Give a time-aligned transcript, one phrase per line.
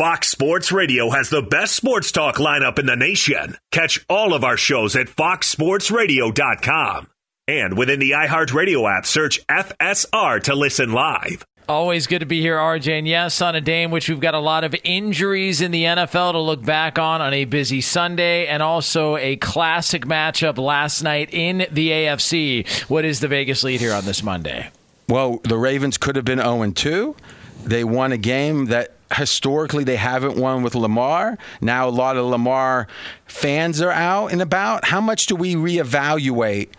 [0.00, 3.58] Fox Sports Radio has the best sports talk lineup in the nation.
[3.70, 7.06] Catch all of our shows at foxsportsradio.com.
[7.46, 11.44] And within the iHeartRadio app, search FSR to listen live.
[11.68, 13.00] Always good to be here, RJ.
[13.00, 15.84] And yes, on a day in which we've got a lot of injuries in the
[15.84, 21.02] NFL to look back on on a busy Sunday and also a classic matchup last
[21.02, 22.66] night in the AFC.
[22.88, 24.70] What is the Vegas lead here on this Monday?
[25.10, 27.16] Well, the Ravens could have been 0 2.
[27.64, 31.38] They won a game that historically they haven't won with Lamar.
[31.60, 32.86] Now a lot of Lamar
[33.26, 34.84] fans are out and about.
[34.84, 36.70] How much do we reevaluate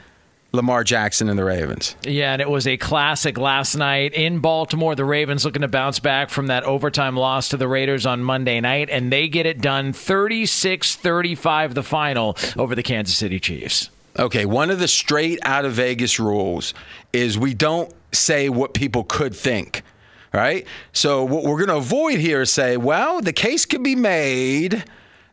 [0.53, 1.95] Lamar Jackson and the Ravens.
[2.03, 4.95] Yeah, and it was a classic last night in Baltimore.
[4.95, 8.59] The Ravens looking to bounce back from that overtime loss to the Raiders on Monday
[8.59, 13.89] night, and they get it done 36 35, the final over the Kansas City Chiefs.
[14.19, 16.73] Okay, one of the straight out of Vegas rules
[17.13, 19.83] is we don't say what people could think.
[20.33, 20.65] Right?
[20.93, 24.85] So, what we're going to avoid here is say, well, the case could be made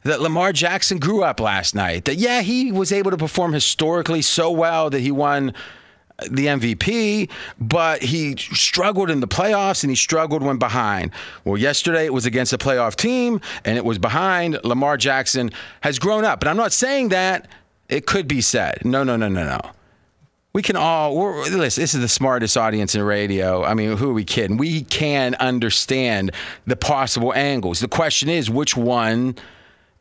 [0.02, 2.06] that Lamar Jackson grew up last night.
[2.06, 5.54] That, yeah, he was able to perform historically so well that he won
[6.30, 11.12] the MVP, but he struggled in the playoffs and he struggled when behind.
[11.44, 14.58] Well, yesterday it was against a playoff team and it was behind.
[14.64, 15.50] Lamar Jackson
[15.82, 16.40] has grown up.
[16.40, 17.48] But I'm not saying that
[17.88, 18.84] it could be said.
[18.84, 19.60] No, no, no, no, no.
[20.54, 23.64] We can all, listen, this is the smartest audience in radio.
[23.64, 24.56] I mean, who are we kidding?
[24.56, 26.32] We can understand
[26.66, 27.80] the possible angles.
[27.80, 29.36] The question is, which one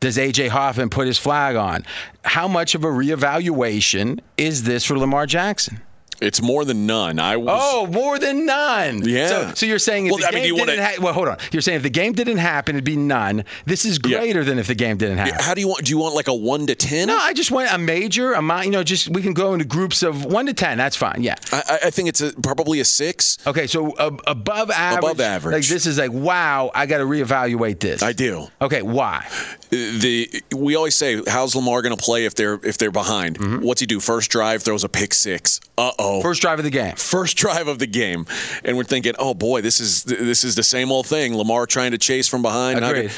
[0.00, 1.84] does AJ Hoffman put his flag on?
[2.24, 5.80] How much of a reevaluation is this for Lamar Jackson?
[6.20, 7.18] It's more than none.
[7.18, 9.02] I was, oh, more than none.
[9.08, 9.28] Yeah.
[9.28, 11.38] So, so you're saying if well, the I game mean, didn't ha- well, hold on.
[11.52, 13.44] You're saying if the game didn't happen, it'd be none.
[13.66, 14.44] This is greater yeah.
[14.44, 15.36] than if the game didn't happen.
[15.40, 15.84] How do you want?
[15.84, 17.06] Do you want like a one to ten?
[17.06, 20.02] No, I just want a major, a you know, just we can go into groups
[20.02, 20.76] of one to ten.
[20.76, 21.22] That's fine.
[21.22, 21.36] Yeah.
[21.52, 23.38] I, I think it's a, probably a six.
[23.46, 25.04] Okay, so uh, above average.
[25.04, 25.52] Above average.
[25.52, 26.70] Like this is like wow.
[26.74, 28.02] I got to reevaluate this.
[28.02, 28.48] I do.
[28.60, 29.26] Okay, why?
[29.70, 33.38] The we always say how's Lamar going to play if they're if they're behind?
[33.38, 33.64] Mm-hmm.
[33.64, 34.00] What's he do?
[34.00, 35.60] First drive throws a pick six.
[35.78, 36.20] Uh oh.
[36.20, 36.96] First drive of the game.
[36.96, 38.26] First drive of the game,
[38.64, 41.36] and we're thinking, oh boy, this is this is the same old thing.
[41.36, 42.84] Lamar trying to chase from behind.
[42.84, 43.12] Agreed.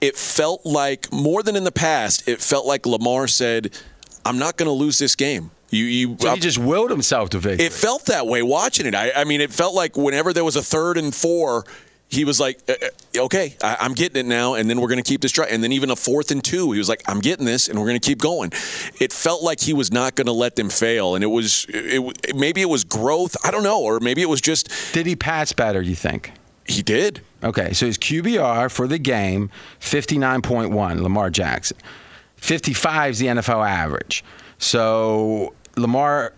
[0.00, 2.26] It felt like more than in the past.
[2.26, 3.78] It felt like Lamar said,
[4.24, 7.38] "I'm not going to lose this game." You, you, so he just willed himself to
[7.38, 7.66] victory.
[7.66, 8.94] It felt that way watching it.
[8.94, 11.64] I, I mean, it felt like whenever there was a third and four,
[12.08, 15.02] he was like, uh, uh, okay, I, am getting it now, and then we're going
[15.02, 15.48] to keep this drive.
[15.50, 17.86] And then even a fourth and two, he was like, I'm getting this, and we're
[17.86, 18.52] going to keep going.
[19.00, 22.16] It felt like he was not going to let them fail, and it was it,
[22.28, 24.70] it, maybe it was growth, I don't know, or maybe it was just.
[24.92, 25.82] Did he pass better?
[25.82, 26.32] You think?
[26.66, 27.22] He did.
[27.42, 29.50] Okay, so his QBR for the game,
[29.80, 31.76] 59.1, Lamar Jackson.
[32.36, 34.24] 55 is the NFL average.
[34.58, 36.32] So Lamar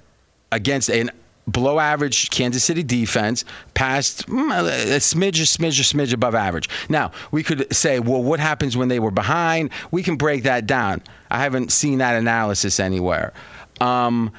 [0.51, 1.11] against an
[1.51, 3.45] below average Kansas City defense,
[3.75, 6.69] passed mm, a smidge, a smidge, a smidge above average.
[6.89, 9.71] Now, we could say, well, what happens when they were behind?
[9.91, 11.03] We can break that down.
[11.31, 13.33] I haven't seen that analysis anywhere.
[13.81, 14.33] Um,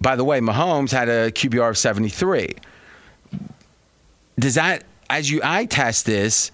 [0.00, 2.54] by the way, Mahomes had a QBR of 73.
[4.38, 6.50] Does that, as you eye test this,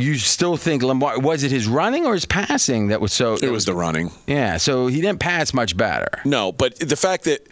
[0.00, 3.34] you still think Lamar was it his running or his passing that was so?
[3.34, 4.10] It was the running.
[4.26, 6.08] Yeah, so he didn't pass much better.
[6.24, 7.46] No, but the fact that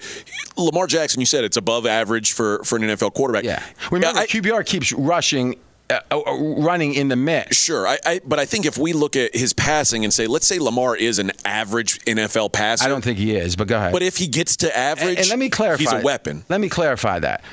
[0.56, 3.44] Lamar Jackson, you said it's above average for for an NFL quarterback.
[3.44, 5.56] Yeah, remember I, QBR keeps rushing
[5.88, 6.20] uh, uh,
[6.58, 7.56] running in the mix.
[7.56, 10.46] Sure, I, I, but I think if we look at his passing and say, let's
[10.46, 13.56] say Lamar is an average NFL passer, I don't think he is.
[13.56, 13.92] But go ahead.
[13.92, 16.44] But if he gets to average, and, and let me clarify, he's a weapon.
[16.48, 17.44] Let me clarify that.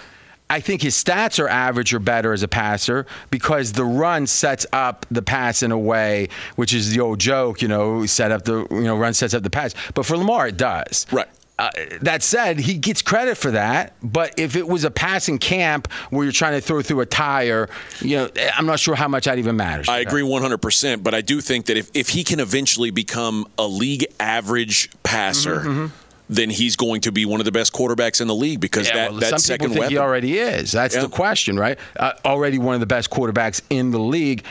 [0.53, 4.67] I think his stats are average or better as a passer because the run sets
[4.71, 8.43] up the pass in a way, which is the old joke, you know, set up
[8.43, 9.73] the you know run sets up the pass.
[9.95, 11.07] But for Lamar, it does.
[11.11, 11.27] Right.
[11.57, 11.71] Uh,
[12.01, 13.95] that said, he gets credit for that.
[14.03, 17.67] But if it was a passing camp where you're trying to throw through a tire,
[17.99, 19.89] you know, I'm not sure how much that even matters.
[19.89, 21.01] I agree 100%.
[21.01, 25.61] But I do think that if, if he can eventually become a league average passer,
[25.61, 26.02] mm-hmm, mm-hmm
[26.35, 28.95] then he's going to be one of the best quarterbacks in the league because yeah,
[28.95, 29.93] that, well, that some second people think weapon.
[29.93, 30.71] he already is.
[30.71, 31.01] That's yeah.
[31.01, 31.77] the question, right?
[31.95, 34.43] Uh, already one of the best quarterbacks in the league.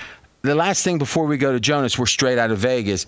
[0.42, 3.07] The last thing before we go to Jonas, we're straight out of Vegas.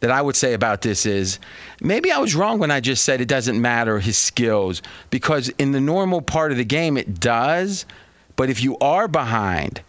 [0.00, 1.38] That I would say about this is
[1.80, 5.70] maybe I was wrong when I just said it doesn't matter his skills because in
[5.70, 7.86] the normal part of the game it does.
[8.34, 9.80] But if you are behind,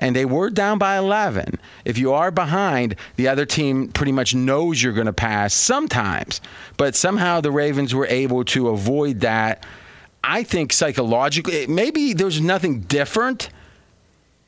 [0.00, 1.58] and they were down by 11.
[1.84, 6.40] If you are behind, the other team pretty much knows you're going to pass sometimes.
[6.76, 9.64] But somehow the Ravens were able to avoid that.
[10.22, 13.50] I think psychologically, maybe there's nothing different,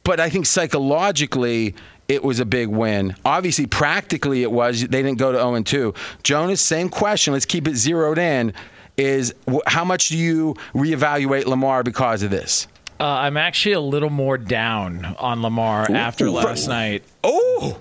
[0.04, 1.74] but I think psychologically,
[2.08, 3.14] it was a big win.
[3.24, 4.80] Obviously, practically, it was.
[4.80, 5.94] They didn't go to 0 2.
[6.24, 7.32] Jonas, same question.
[7.32, 8.52] Let's keep it zeroed in.
[8.96, 9.32] Is
[9.66, 12.66] how much do you reevaluate Lamar because of this?
[13.00, 17.02] Uh, I'm actually a little more down on Lamar after last night.
[17.24, 17.78] Oh,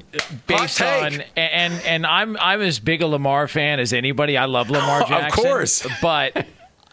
[0.48, 4.38] based on and and I'm I'm as big a Lamar fan as anybody.
[4.38, 6.46] I love Lamar Jackson, of course, but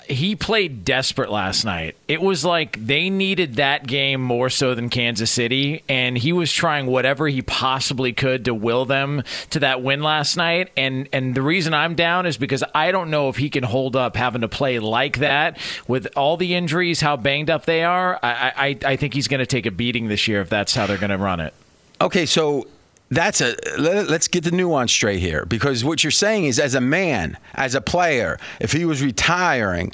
[0.08, 1.96] he played desperate last night.
[2.08, 6.52] It was like they needed that game more so than Kansas City, and he was
[6.52, 10.70] trying whatever he possibly could to will them to that win last night.
[10.76, 13.96] And and the reason I'm down is because I don't know if he can hold
[13.96, 15.58] up having to play like that
[15.88, 18.18] with all the injuries, how banged up they are.
[18.22, 20.86] I I, I think he's going to take a beating this year if that's how
[20.86, 21.54] they're going to run it.
[22.00, 22.66] Okay, so
[23.10, 26.74] that's a let, us get the nuance straight here because what you're saying is as
[26.74, 29.92] a man as a player if he was retiring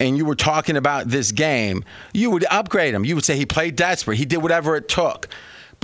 [0.00, 3.44] and you were talking about this game you would upgrade him you would say he
[3.44, 5.28] played desperate he did whatever it took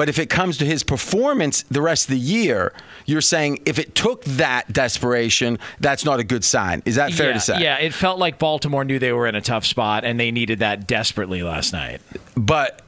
[0.01, 2.73] but if it comes to his performance the rest of the year,
[3.05, 6.83] you're saying if it took that desperation, that's not a good sign.
[6.87, 7.61] Is that fair yeah, to say?
[7.61, 10.61] Yeah, it felt like Baltimore knew they were in a tough spot and they needed
[10.61, 12.01] that desperately last night.
[12.35, 12.81] But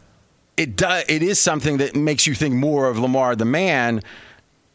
[0.63, 1.05] it does.
[1.09, 4.01] It is something that makes you think more of Lamar the man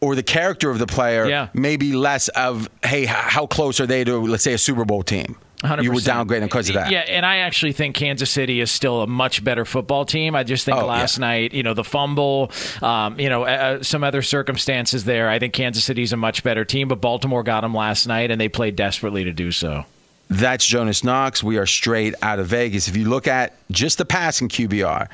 [0.01, 1.27] or the character of the player.
[1.27, 1.47] Yeah.
[1.53, 5.37] Maybe less of hey, how close are they to let's say a Super Bowl team.
[5.63, 5.81] 100%.
[5.81, 6.91] You would downgrade them because of that.
[6.91, 10.35] Yeah, and I actually think Kansas City is still a much better football team.
[10.35, 11.21] I just think oh, last yeah.
[11.25, 12.51] night, you know, the fumble,
[12.83, 15.29] um, you know, uh, some other circumstances there.
[15.29, 18.29] I think Kansas City is a much better team, but Baltimore got them last night,
[18.29, 19.85] and they played desperately to do so.
[20.29, 21.41] That's Jonas Knox.
[21.41, 22.87] We are straight out of Vegas.
[22.87, 25.07] If you look at just the passing QBR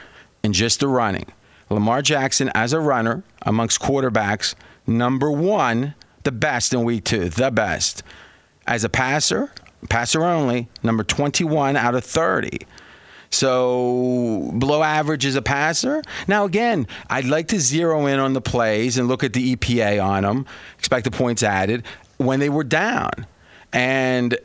[0.44, 1.26] and just the running,
[1.70, 4.56] Lamar Jackson as a runner amongst quarterbacks,
[4.86, 8.04] number one, the best in week two, the best.
[8.68, 9.52] As a passer,
[9.90, 12.60] passer only, number 21 out of 30.
[13.30, 16.04] So below average as a passer.
[16.28, 20.04] Now again, I'd like to zero in on the plays and look at the EPA
[20.04, 20.46] on them,
[20.78, 21.84] expected points added
[22.18, 23.26] when they were down.
[23.72, 24.38] And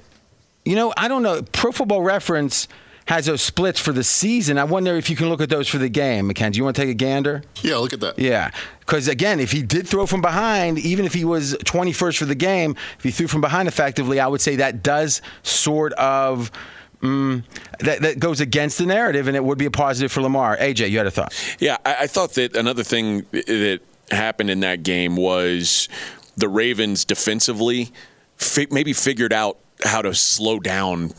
[0.64, 1.42] you know, I don't know.
[1.52, 2.66] Pro Football Reference
[3.08, 4.58] has those splits for the season.
[4.58, 6.26] I wonder if you can look at those for the game.
[6.26, 7.42] Mackenzie, you want to take a gander?
[7.62, 8.18] Yeah, look at that.
[8.18, 8.50] Yeah.
[8.80, 12.34] Because again, if he did throw from behind, even if he was 21st for the
[12.34, 16.50] game, if he threw from behind effectively, I would say that does sort of.
[17.00, 17.44] Mm,
[17.78, 20.56] that, that goes against the narrative, and it would be a positive for Lamar.
[20.56, 21.32] AJ, you had a thought?
[21.60, 23.78] Yeah, I, I thought that another thing that
[24.10, 25.88] happened in that game was
[26.36, 27.92] the Ravens defensively
[28.36, 31.12] fi- maybe figured out how to slow down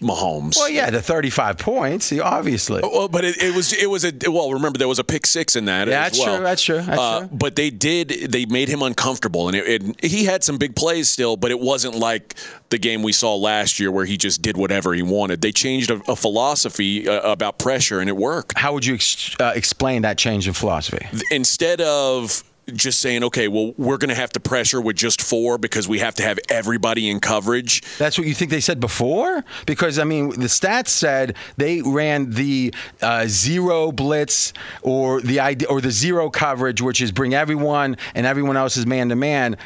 [0.00, 0.56] Mahomes.
[0.56, 2.80] Well, yeah, the 35 points, obviously.
[2.82, 4.52] Well, but it, it, was it was a well.
[4.52, 5.88] Remember, there was a pick six in that.
[5.88, 6.36] Yeah, that's well.
[6.36, 6.44] true.
[6.44, 6.80] That's true.
[6.80, 7.28] That's uh, true.
[7.32, 8.08] But they did.
[8.08, 11.36] They made him uncomfortable, and it, it, he had some big plays still.
[11.36, 12.34] But it wasn't like
[12.70, 15.42] the game we saw last year where he just did whatever he wanted.
[15.42, 18.58] They changed a, a philosophy uh, about pressure, and it worked.
[18.58, 21.06] How would you ex- uh, explain that change in philosophy?
[21.30, 25.58] Instead of just saying, okay, well, we're going to have to pressure with just four
[25.58, 27.82] because we have to have everybody in coverage.
[27.98, 29.44] That's what you think they said before?
[29.66, 34.52] Because, I mean, the stats said they ran the uh, zero blitz
[34.82, 38.86] or the idea, or the zero coverage, which is bring everyone and everyone else is
[38.86, 39.56] man to man.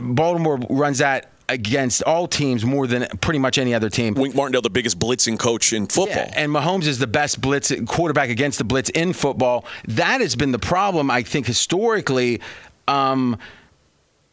[0.00, 4.14] Baltimore runs that against all teams more than pretty much any other team.
[4.14, 6.16] Wink Martindale, the biggest blitzing coach in football.
[6.16, 9.64] Yeah, and Mahomes is the best blitz quarterback against the blitz in football.
[9.88, 12.40] That has been the problem, I think, historically.
[12.88, 13.38] Um,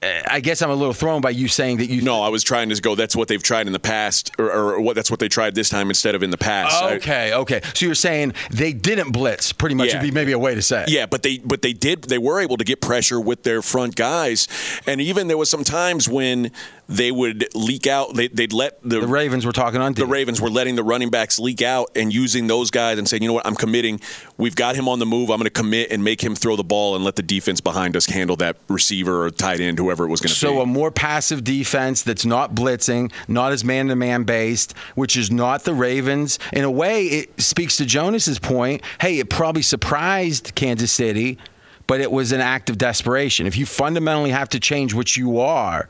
[0.01, 2.01] I guess I'm a little thrown by you saying that you.
[2.01, 2.95] No, I was trying to go.
[2.95, 5.67] That's what they've tried in the past, or, or what that's what they tried this
[5.67, 6.81] time instead of in the past.
[6.83, 7.59] Okay, okay.
[7.73, 9.89] So you're saying they didn't blitz, pretty much.
[9.89, 9.95] Yeah.
[9.95, 10.83] Would be maybe a way to say.
[10.83, 10.89] It.
[10.89, 12.03] Yeah, but they but they did.
[12.03, 14.47] They were able to get pressure with their front guys,
[14.87, 16.51] and even there was some times when
[16.89, 18.15] they would leak out.
[18.15, 19.93] They, would let the, the Ravens were talking on.
[19.93, 23.21] The Ravens were letting the running backs leak out and using those guys and saying,
[23.21, 24.01] you know what, I'm committing.
[24.37, 25.29] We've got him on the move.
[25.29, 27.95] I'm going to commit and make him throw the ball and let the defense behind
[27.95, 30.55] us handle that receiver or tight end, whoever it was going to so be.
[30.55, 35.65] So a more passive defense that's not blitzing, not as man-to-man based, which is not
[35.65, 36.39] the Ravens.
[36.53, 38.81] In a way, it speaks to Jonas's point.
[38.99, 41.37] Hey, it probably surprised Kansas City,
[41.85, 43.45] but it was an act of desperation.
[43.45, 45.87] If you fundamentally have to change what you are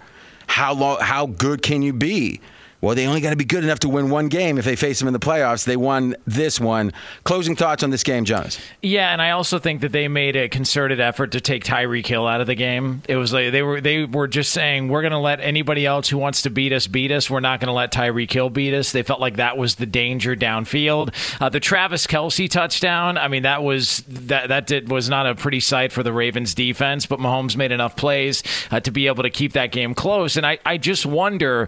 [0.50, 2.42] how long, how good can you be?
[2.82, 5.00] Well, they only got to be good enough to win one game if they face
[5.00, 5.66] them in the playoffs.
[5.66, 6.94] They won this one.
[7.26, 8.58] Closing thoughts on this game, Jonas?
[8.82, 12.26] Yeah, and I also think that they made a concerted effort to take Tyreek Hill
[12.26, 13.02] out of the game.
[13.10, 16.08] It was like they were they were just saying we're going to let anybody else
[16.08, 17.30] who wants to beat us beat us.
[17.30, 18.92] We're not going to let Tyreek Hill beat us.
[18.94, 21.14] They felt like that was the danger downfield.
[21.42, 23.18] Uh, the Travis Kelce touchdown.
[23.18, 26.54] I mean, that was that that did, was not a pretty sight for the Ravens
[26.54, 30.38] defense, but Mahomes made enough plays uh, to be able to keep that game close.
[30.38, 31.68] And I I just wonder,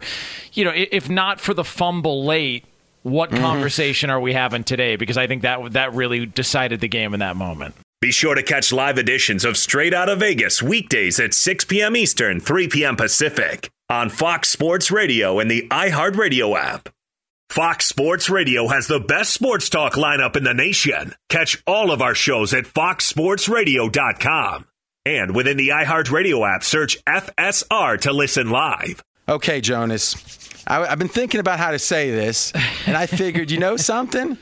[0.53, 2.65] you know, if if not for the fumble late,
[3.01, 3.41] what mm-hmm.
[3.41, 4.95] conversation are we having today?
[4.95, 7.73] Because I think that that really decided the game in that moment.
[8.01, 11.95] Be sure to catch live editions of Straight Out of Vegas weekdays at 6 p.m.
[11.95, 12.95] Eastern, 3 p.m.
[12.95, 16.89] Pacific on Fox Sports Radio and the iHeartRadio app.
[17.49, 21.15] Fox Sports Radio has the best sports talk lineup in the nation.
[21.29, 24.65] Catch all of our shows at foxsportsradio.com.
[25.05, 29.03] And within the iHeartRadio app, search FSR to listen live.
[29.27, 30.40] Okay, Jonas.
[30.67, 32.53] I, have been thinking about how to say this,
[32.85, 34.37] and I figured, you know something?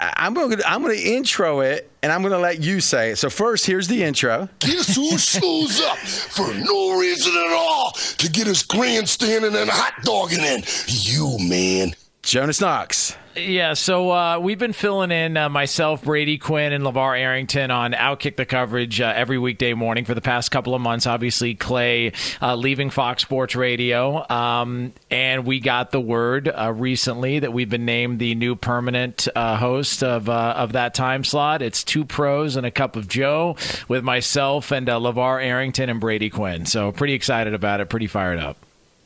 [0.00, 3.10] I'm going to I'm going to intro it, and I'm going to let you say
[3.10, 3.16] it.
[3.16, 4.48] So first, here's the intro.
[4.60, 10.02] Guess who shows up for no reason at all to get his grandstanding and hot
[10.02, 10.62] dogging in?
[10.86, 11.94] You, man.
[12.22, 13.16] Jonas Knox.
[13.36, 17.92] Yeah, so uh, we've been filling in uh, myself, Brady Quinn, and LaVar Arrington on
[17.92, 21.06] Outkick the coverage uh, every weekday morning for the past couple of months.
[21.06, 22.12] Obviously, Clay
[22.42, 24.28] uh, leaving Fox Sports Radio.
[24.28, 29.28] Um, and we got the word uh, recently that we've been named the new permanent
[29.34, 31.62] uh, host of, of that time slot.
[31.62, 33.56] It's two pros and a cup of Joe
[33.88, 36.66] with myself and LaVar Arrington and Brady Quinn.
[36.66, 38.56] So, pretty excited about it, pretty fired up.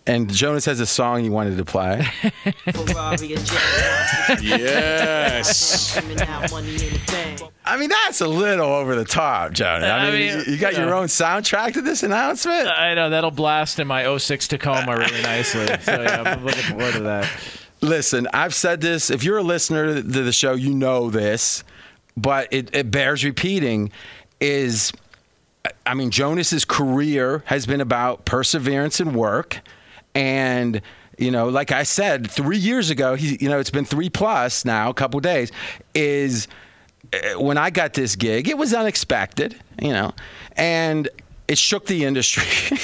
[0.06, 2.06] And Jonas has a song you wanted to play.
[4.42, 5.96] yes.
[7.64, 9.88] I mean, that's a little over the top, Jonas.
[9.88, 12.68] I mean, I mean you got your own soundtrack to this announcement?
[12.68, 13.08] I know.
[13.08, 15.66] That'll blast in my 06 Tacoma really nicely.
[15.80, 17.30] So, yeah, I'm looking forward to that.
[17.80, 19.11] Listen, I've said this.
[19.11, 21.64] If you're a listener to the show, you know this,
[22.14, 23.90] but it, it bears repeating
[24.40, 24.92] is.
[25.87, 29.62] I mean, Jonas's career has been about perseverance and work.
[30.14, 30.80] And
[31.18, 34.64] you know, like I said, three years ago, he, you know, it's been three plus
[34.64, 35.52] now, a couple days,
[35.94, 36.49] is
[37.12, 40.12] uh, when I got this gig, it was unexpected, you know,
[40.56, 41.09] and
[41.47, 42.44] it shook the industry.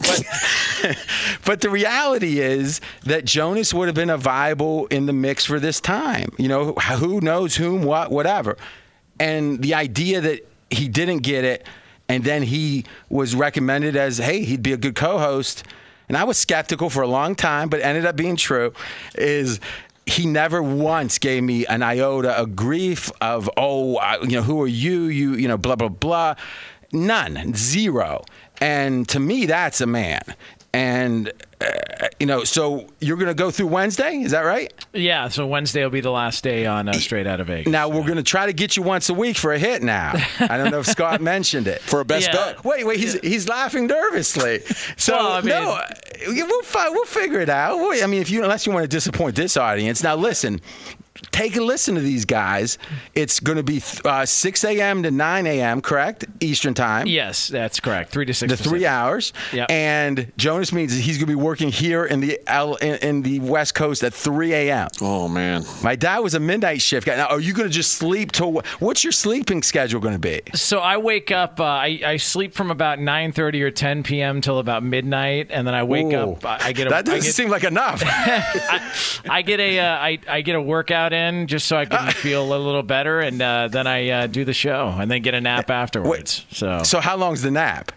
[0.00, 0.98] but,
[1.44, 5.58] but the reality is that Jonas would have been a viable in the mix for
[5.58, 6.28] this time.
[6.38, 8.56] You know, who knows whom, what, whatever.
[9.18, 11.66] And the idea that he didn't get it
[12.08, 15.64] and then he was recommended as, hey, he'd be a good co host–
[16.08, 18.72] and I was skeptical for a long time, but ended up being true,
[19.16, 19.60] is
[20.06, 24.62] he never once gave me an iota of grief of, oh, I, you know, who
[24.62, 25.04] are you?
[25.04, 26.36] You, you know, blah, blah, blah.
[26.92, 28.24] None, zero.
[28.60, 30.22] And to me, that's a man.
[30.72, 34.72] And uh, you know, so you're going to go through Wednesday, is that right?
[34.92, 35.28] Yeah.
[35.28, 37.70] So Wednesday will be the last day on uh, Straight Out of Vegas.
[37.70, 39.82] Now we're going to try to get you once a week for a hit.
[39.82, 42.52] Now I don't know if Scott mentioned it for a best yeah.
[42.52, 42.64] bet.
[42.64, 43.20] Wait, wait, he's yeah.
[43.22, 44.60] he's laughing nervously.
[44.96, 45.80] So well, I mean, no,
[46.46, 47.78] we'll we'll figure it out.
[48.02, 50.02] I mean, if you unless you want to disappoint this audience.
[50.02, 50.60] Now listen,
[51.30, 52.78] take a listen to these guys.
[53.14, 55.02] It's going to be uh, 6 a.m.
[55.02, 56.24] to 9 a.m., correct?
[56.40, 57.06] Eastern time.
[57.06, 58.10] Yes, that's correct.
[58.10, 59.32] 3 to 6 The three hours.
[59.52, 59.70] Yep.
[59.70, 63.38] And Jonas means he's going to be working here in the L, in, in, the
[63.38, 64.88] West Coast at 3 a.m.
[65.00, 65.64] Oh, man.
[65.82, 67.14] My dad was a midnight shift guy.
[67.14, 70.42] Now, are you going to just sleep till what's your sleeping schedule going to be?
[70.54, 74.40] So I wake up, uh, I, I sleep from about 9.30 or 10 p.m.
[74.40, 76.32] till about midnight, and then I wake Ooh.
[76.32, 76.44] up.
[76.44, 76.90] I, I, get a.
[76.90, 78.02] That doesn't get, seem like enough.
[78.04, 78.82] I,
[79.30, 82.42] I, get a, uh, I, I get a workout in just so I can feel
[82.42, 85.40] a little better, and uh, then I uh, do the show, and then get a
[85.40, 86.44] nap afterwards.
[86.50, 87.92] Wait, so, so how long's the nap?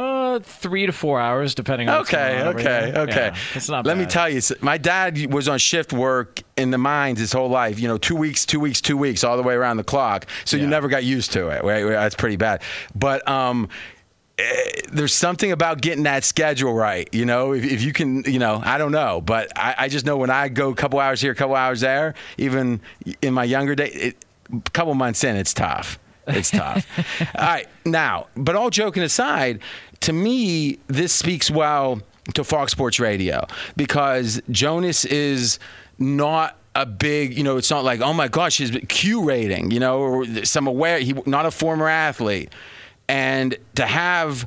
[0.00, 2.02] Uh, three to four hours, depending on.
[2.02, 3.14] Okay, okay, okay.
[3.32, 3.84] Yeah, it's not.
[3.84, 4.00] Let bad.
[4.00, 7.78] me tell you, my dad was on shift work in the mines his whole life.
[7.78, 10.26] You know, two weeks, two weeks, two weeks, all the way around the clock.
[10.44, 10.62] So yeah.
[10.62, 11.64] you never got used to it.
[11.64, 11.84] Right?
[11.84, 12.62] That's pretty bad.
[12.94, 13.68] But um,
[14.40, 17.08] Eh, there's something about getting that schedule right.
[17.12, 20.06] You know, if, if you can, you know, I don't know, but I, I, just
[20.06, 22.80] know when I go a couple hours here, a couple hours there, even
[23.20, 24.14] in my younger days,
[24.52, 25.98] a couple months in, it's tough.
[26.26, 26.86] It's tough.
[27.34, 29.60] all right, now, but all joking aside,
[30.00, 32.00] to me, this speaks well
[32.34, 35.58] to Fox Sports Radio because Jonas is
[35.98, 39.80] not a big, you know, it's not like, oh my gosh, his Q rating, you
[39.80, 42.52] know, or some aware, he not a former athlete.
[43.08, 44.46] And to have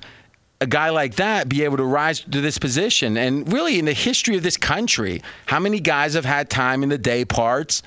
[0.62, 3.94] a guy like that be able to rise to this position, and really in the
[3.94, 7.84] history of this country, how many guys have had time in the day parts?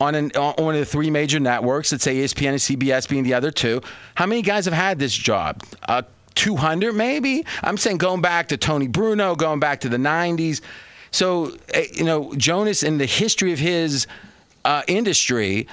[0.00, 3.24] on, an, on one of the three major networks, let's say ESPN and CBS being
[3.24, 3.80] the other two,
[4.14, 5.60] how many guys have had this job?
[6.38, 7.44] 200 maybe?
[7.64, 10.60] I'm saying going back to Tony Bruno, going back to the 90s.
[11.10, 14.06] So, eh, you know, Jonas, in the history of his
[14.64, 15.66] uh, industry,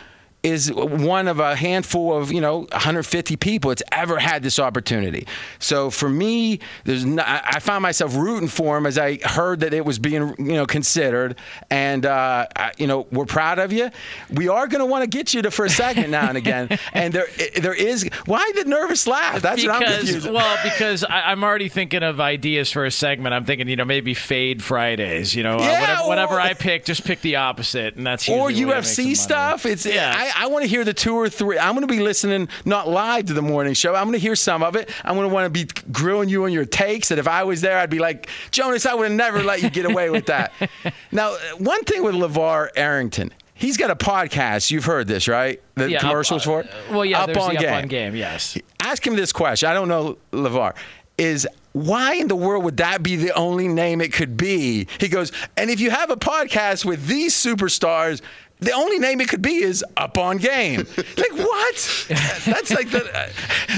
[0.45, 5.27] is one of a handful of you know 150 people that's ever had this opportunity.
[5.57, 9.73] So for me, there's not, I found myself rooting for him as I heard that
[9.73, 11.37] it was being you know considered,
[11.71, 12.45] and uh,
[12.77, 13.89] you know we're proud of you.
[14.31, 16.77] We are going to want to get you to for a second now and again,
[16.93, 17.27] and there
[17.59, 19.41] there is why the nervous laugh?
[19.41, 20.29] That's because, what I'm confused.
[20.29, 23.33] Well, because I, am already thinking of ideas for a segment.
[23.33, 25.33] I'm thinking you know maybe fade Fridays.
[25.33, 28.29] You know, yeah, uh, whatever, or, whatever, I pick, just pick the opposite, and that's
[28.29, 29.65] or UFC stuff.
[29.65, 30.13] It's yeah.
[30.15, 31.57] I, I want to hear the two or three.
[31.57, 33.95] I'm going to be listening not live to the morning show.
[33.95, 34.89] I'm going to hear some of it.
[35.03, 37.11] I'm going to want to be grilling you on your takes.
[37.11, 39.69] And if I was there, I'd be like, Jonas, I would have never let you
[39.69, 40.51] get away with that.
[41.11, 44.71] now, one thing with LaVar Arrington, he's got a podcast.
[44.71, 45.61] You've heard this, right?
[45.75, 46.67] The Yeah, up- commercials for it.
[46.67, 47.69] Uh, well, yeah, up there's on the game.
[47.73, 48.15] up on game.
[48.15, 48.57] Yes.
[48.81, 49.69] Ask him this question.
[49.69, 50.75] I don't know LaVar.
[51.17, 54.87] Is why in the world would that be the only name it could be?
[54.99, 58.21] He goes, and if you have a podcast with these superstars,
[58.65, 60.79] the only name it could be is Up on Game.
[61.17, 62.05] like what?
[62.45, 63.31] That's like the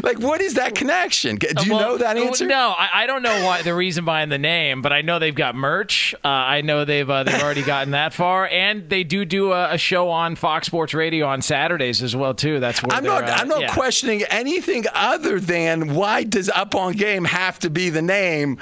[0.03, 1.35] like what is that connection?
[1.35, 2.45] Do you Well, know that answer?
[2.45, 5.35] No, I, I don't know why the reason behind the name, but I know they've
[5.35, 6.15] got merch.
[6.23, 9.73] Uh, I know they've uh, they've already gotten that far, and they do do a,
[9.73, 12.59] a show on Fox Sports Radio on Saturdays as well too.
[12.59, 13.23] That's where I'm not.
[13.25, 13.73] uh, I'm not yeah.
[13.73, 18.57] questioning anything other than why does Up on Game have to be the name?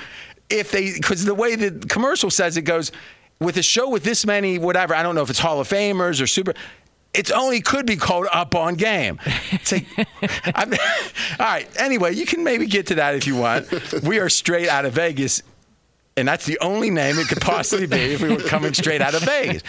[0.50, 2.92] If they, because the way the commercial says it goes,
[3.40, 4.96] with a show with this many, whatever.
[4.96, 6.54] I don't know if it's Hall of Famers or super.
[7.14, 9.20] It's only could be called Up on Game.
[9.72, 9.86] Like,
[10.56, 10.66] all
[11.40, 11.68] right.
[11.80, 13.72] Anyway, you can maybe get to that if you want.
[14.04, 15.42] We are straight out of Vegas.
[16.18, 19.16] And that's the only name it could possibly be if we were coming straight out
[19.16, 19.64] of Vegas.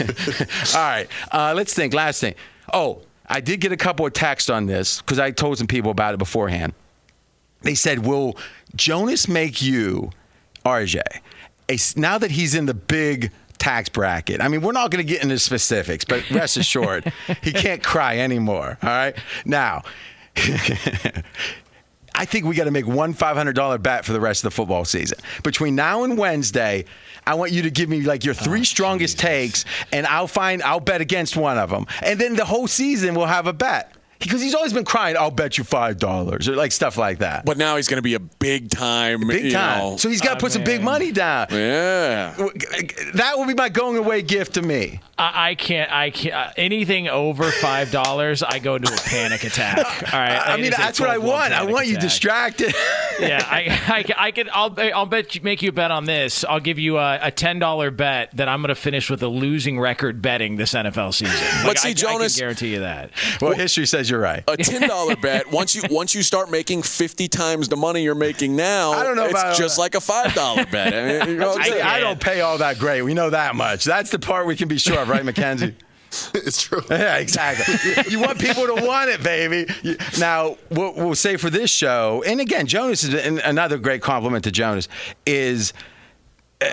[0.76, 1.92] All right, uh, let's think.
[1.94, 2.34] Last thing.
[2.72, 5.90] Oh, I did get a couple of texts on this because I told some people
[5.90, 6.74] about it beforehand.
[7.62, 8.36] They said, "Will
[8.76, 10.10] Jonas make you,
[10.64, 11.00] RJ,
[11.70, 14.40] a, now that he's in the big tax bracket?
[14.40, 17.12] I mean, we're not going to get into specifics, but rest assured,
[17.42, 18.78] he can't cry anymore.
[18.82, 19.82] All right, now."
[22.12, 24.84] I think we got to make one $500 bet for the rest of the football
[24.84, 25.18] season.
[25.42, 26.84] Between now and Wednesday,
[27.26, 30.62] I want you to give me like your three oh, strongest takes, and I'll find
[30.62, 33.94] I'll bet against one of them, and then the whole season we'll have a bet
[34.20, 35.16] because he's always been crying.
[35.18, 37.44] I'll bet you five dollars or like stuff like that.
[37.44, 39.26] But now he's going to be a big time.
[39.26, 39.78] Big you time.
[39.78, 39.96] know.
[39.96, 41.48] So he's got to put some big money down.
[41.50, 42.34] yeah.
[43.14, 45.00] That will be my going away gift to me.
[45.18, 45.90] I, I can't.
[45.92, 46.34] I can't.
[46.34, 49.78] Uh, anything over five dollars, I go into a panic attack.
[50.14, 50.32] All right.
[50.32, 51.52] I mean, It is a that's what I want.
[51.52, 52.02] I panic want you attack.
[52.02, 52.74] distracted.
[53.20, 54.48] yeah, I, I, I could.
[54.50, 56.44] I'll, I'll bet you, make you a bet on this.
[56.44, 59.28] I'll give you a, a ten dollar bet that I'm going to finish with a
[59.28, 61.36] losing record betting this NFL season.
[61.58, 63.10] Like, But see, I, I Jonas- can guarantee you that.
[63.40, 64.44] well, history says you're right.
[64.48, 65.50] A ten dollar bet.
[65.50, 69.16] Once you once you start making fifty times the money you're making now, I don't
[69.16, 70.92] know it's just like a five dollar bet.
[70.92, 73.02] I, mean, you know I'm I, don't pay all that great.
[73.02, 73.84] We know that much.
[73.84, 75.76] That's the part we can be sure of, right, Mackenzie?
[76.34, 76.82] It's true.
[76.90, 78.02] Yeah, exactly.
[78.10, 79.72] you want people to want it, baby.
[80.18, 84.42] Now, what we'll say for this show, and again, Jonas is and another great compliment
[84.42, 84.88] to Jonas
[85.24, 85.72] is
[86.60, 86.66] uh,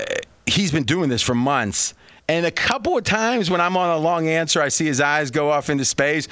[0.47, 1.93] he's been doing this for months,
[2.27, 5.31] and a couple of times when I'm on a long answer, I see his eyes
[5.31, 6.27] go off into space.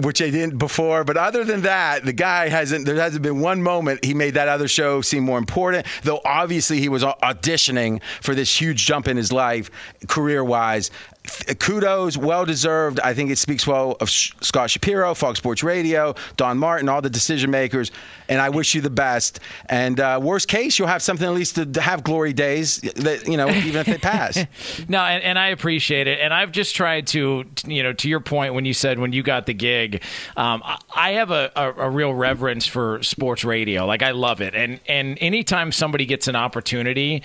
[0.00, 2.86] Which they didn't before, but other than that, the guy hasn't.
[2.86, 5.88] There hasn't been one moment he made that other show seem more important.
[6.04, 9.72] Though obviously he was auditioning for this huge jump in his life,
[10.06, 10.92] career-wise.
[11.58, 13.00] Kudos, well deserved.
[13.00, 17.10] I think it speaks well of Scott Shapiro, Fox Sports Radio, Don Martin, all the
[17.10, 17.90] decision makers.
[18.28, 19.40] And I wish you the best.
[19.70, 22.78] And uh, worst case, you'll have something at least to, have glory days.
[22.80, 24.38] That you know, even if they pass.
[24.88, 26.18] No, and, and I appreciate it.
[26.20, 29.22] And I've just tried to, you know, to your point when you said when you
[29.22, 30.02] got the gig,
[30.36, 33.86] um, I- I have a, a, a real reverence for sports radio.
[33.86, 34.54] Like I love it.
[34.54, 37.22] And and anytime somebody gets an opportunity.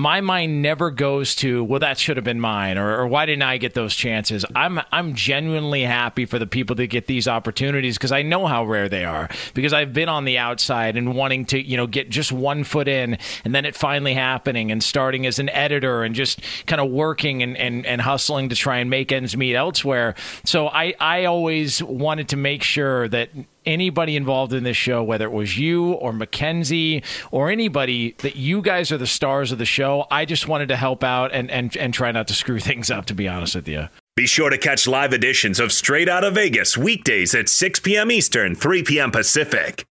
[0.00, 3.42] My mind never goes to well that should have been mine or, or why didn't
[3.42, 4.46] I get those chances.
[4.56, 8.64] I'm I'm genuinely happy for the people that get these opportunities because I know how
[8.64, 12.08] rare they are because I've been on the outside and wanting to you know get
[12.08, 16.14] just one foot in and then it finally happening and starting as an editor and
[16.14, 20.14] just kind of working and, and, and hustling to try and make ends meet elsewhere.
[20.44, 23.28] So I, I always wanted to make sure that
[23.66, 28.62] anybody involved in this show, whether it was you or Mackenzie or anybody, that you
[28.62, 30.06] guys are the stars of the show.
[30.10, 33.06] I just wanted to help out and, and, and try not to screw things up,
[33.06, 33.88] to be honest with you.
[34.16, 38.10] Be sure to catch live editions of Straight Out of Vegas weekdays at 6 p.m.
[38.10, 39.10] Eastern, 3 p.m.
[39.10, 39.86] Pacific.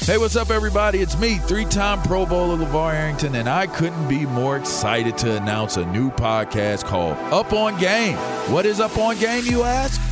[0.00, 0.98] Hey, what's up, everybody?
[0.98, 5.36] It's me, three time Pro Bowler LaVar Arrington, and I couldn't be more excited to
[5.36, 8.16] announce a new podcast called Up on Game.
[8.52, 10.11] What is Up on Game, you ask?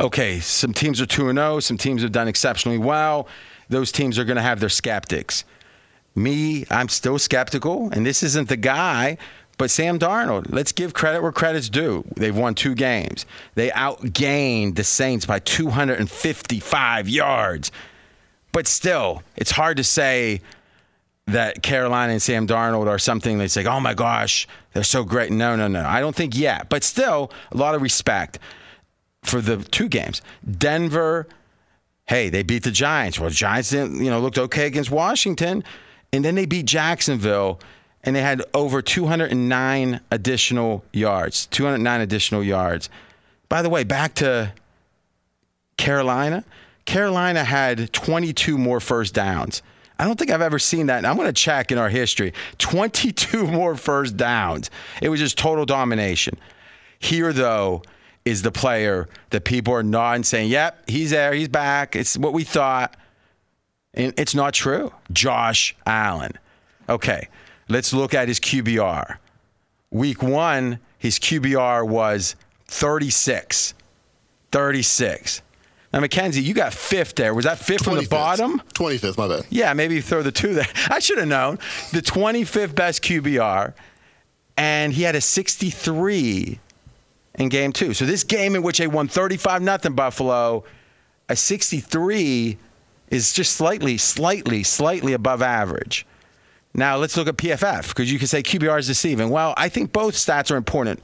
[0.00, 3.28] Okay, some teams are 2 0, some teams have done exceptionally well.
[3.68, 5.44] Those teams are going to have their skeptics.
[6.14, 9.18] Me, I'm still skeptical, and this isn't the guy,
[9.58, 12.02] But Sam Darnold, let's give credit where credit's due.
[12.16, 13.26] They've won two games.
[13.56, 17.70] They outgained the Saints by 255 yards.
[18.52, 20.40] But still, it's hard to say
[21.26, 25.30] that Carolina and Sam Darnold are something that's like, oh my gosh, they're so great.
[25.30, 25.84] No, no, no.
[25.84, 26.70] I don't think yet.
[26.70, 28.38] But still, a lot of respect
[29.22, 30.22] for the two games.
[30.58, 31.26] Denver,
[32.06, 33.18] hey, they beat the Giants.
[33.18, 35.64] Well, the Giants didn't, you know, looked okay against Washington.
[36.12, 37.60] And then they beat Jacksonville
[38.02, 41.46] and they had over 209 additional yards.
[41.46, 42.88] 209 additional yards.
[43.48, 44.52] By the way, back to
[45.76, 46.44] Carolina.
[46.86, 49.62] Carolina had 22 more first downs.
[49.98, 51.04] I don't think I've ever seen that.
[51.04, 54.70] I'm going to check in our history 22 more first downs.
[55.02, 56.38] It was just total domination.
[56.98, 57.82] Here, though,
[58.24, 61.96] is the player that people are nodding, saying, yep, he's there, he's back.
[61.96, 62.96] It's what we thought.
[63.94, 64.92] And it's not true.
[65.12, 66.32] Josh Allen.
[66.88, 67.28] Okay,
[67.68, 69.16] let's look at his QBR.
[69.90, 72.36] Week one, his QBR was
[72.68, 73.74] 36.
[74.52, 75.42] 36.
[75.92, 77.34] Now, Mackenzie, you got fifth there.
[77.34, 78.60] Was that fifth from the bottom?
[78.74, 79.46] 25th, my bad.
[79.50, 80.68] Yeah, maybe you throw the two there.
[80.88, 81.58] I should have known.
[81.92, 83.74] The 25th best QBR,
[84.56, 86.60] and he had a 63
[87.34, 87.94] in game two.
[87.94, 90.64] So this game in which they won 35 nothing Buffalo,
[91.28, 92.58] a 63
[93.08, 96.06] is just slightly, slightly, slightly above average.
[96.74, 99.30] Now let's look at PFF because you can say QBR is deceiving.
[99.30, 101.00] Well, I think both stats are important.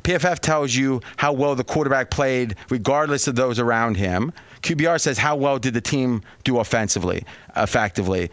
[0.00, 4.32] PFF tells you how well the quarterback played, regardless of those around him.
[4.62, 7.24] QBR says how well did the team do offensively,
[7.56, 8.30] effectively,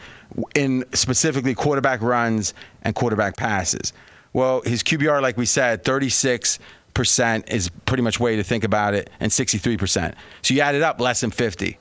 [0.56, 3.92] in specifically quarterback runs and quarterback passes.
[4.32, 6.60] Well, his QBR, like we said, 36
[6.94, 10.16] percent is pretty much way to think about it, and 63 percent.
[10.42, 11.78] So you add it up, less than 50.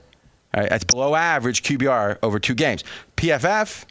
[0.55, 2.83] All right, that's below average QBR over two games.
[3.17, 3.85] PFF,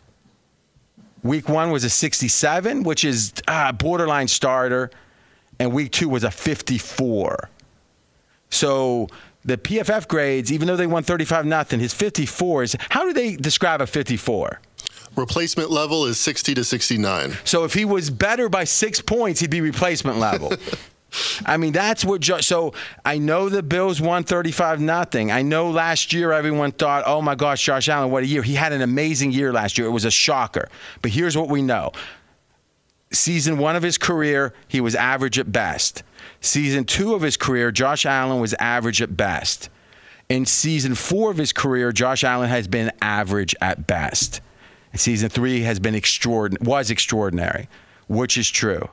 [1.23, 4.89] week one was a 67, which is uh, borderline starter,
[5.59, 7.49] and week two was a 54.
[8.49, 9.07] So
[9.45, 13.35] the PFF grades, even though they won 35 nothing, his 54 is how do they
[13.35, 14.59] describe a 54?
[15.15, 17.37] Replacement level is 60 to 69.
[17.43, 20.53] So if he was better by six points, he'd be replacement level.
[21.45, 22.21] I mean, that's what.
[22.21, 22.73] Jo- so
[23.05, 25.31] I know the Bills won 35 nothing.
[25.31, 28.43] I know last year everyone thought, oh my gosh, Josh Allen, what a year.
[28.43, 29.87] He had an amazing year last year.
[29.87, 30.67] It was a shocker.
[31.01, 31.91] But here's what we know
[33.11, 36.03] season one of his career, he was average at best.
[36.41, 39.69] Season two of his career, Josh Allen was average at best.
[40.29, 44.41] In season four of his career, Josh Allen has been average at best.
[44.91, 47.69] And season three has been extraordinary, was extraordinary,
[48.07, 48.89] which is true.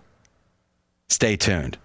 [1.09, 1.77] Stay tuned.